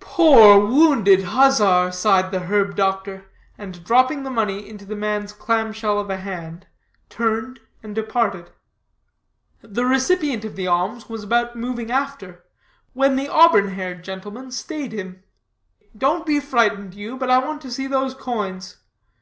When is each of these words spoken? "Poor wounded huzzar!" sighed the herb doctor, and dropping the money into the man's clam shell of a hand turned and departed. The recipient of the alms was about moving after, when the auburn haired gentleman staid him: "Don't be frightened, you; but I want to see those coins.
"Poor 0.00 0.58
wounded 0.58 1.22
huzzar!" 1.22 1.92
sighed 1.92 2.30
the 2.30 2.40
herb 2.46 2.74
doctor, 2.76 3.26
and 3.58 3.84
dropping 3.84 4.22
the 4.22 4.30
money 4.30 4.66
into 4.66 4.86
the 4.86 4.96
man's 4.96 5.34
clam 5.34 5.70
shell 5.70 6.00
of 6.00 6.08
a 6.08 6.16
hand 6.16 6.66
turned 7.10 7.60
and 7.82 7.94
departed. 7.94 8.48
The 9.60 9.84
recipient 9.84 10.46
of 10.46 10.56
the 10.56 10.66
alms 10.66 11.10
was 11.10 11.22
about 11.22 11.56
moving 11.56 11.90
after, 11.90 12.42
when 12.94 13.16
the 13.16 13.28
auburn 13.28 13.68
haired 13.74 14.02
gentleman 14.02 14.50
staid 14.50 14.92
him: 14.92 15.24
"Don't 15.94 16.24
be 16.24 16.40
frightened, 16.40 16.94
you; 16.94 17.18
but 17.18 17.28
I 17.28 17.36
want 17.36 17.60
to 17.60 17.70
see 17.70 17.86
those 17.86 18.14
coins. 18.14 18.78